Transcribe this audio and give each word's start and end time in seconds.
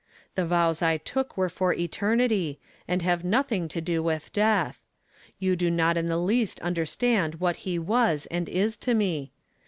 Tlie 0.35 0.47
vows 0.47 0.81
I 0.81 0.97
took 0.97 1.37
were 1.37 1.47
for 1.47 1.73
eternity, 1.75 2.57
and 2.87 3.03
have 3.03 3.23
nothing 3.23 3.67
to 3.67 3.79
do 3.79 4.01
with 4.01 4.33
death. 4.33 4.81
\ou 5.43 5.55
do 5.55 5.69
not 5.69 5.95
in 5.95 6.07
the 6.07 6.17
least 6.17 6.59
understand 6.61 7.35
what 7.35 7.57
he 7.57 7.77
was 7.77 8.25
and 8.31 8.49
is 8.49 8.77
to 8.77 8.95
me. 8.95 9.31